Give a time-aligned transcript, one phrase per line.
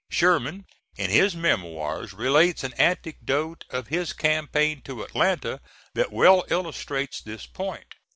[0.09, 5.61] Sherman, in his memoirs, relates an anecdote of his campaign to Atlanta
[5.93, 7.93] that well illustrates this point.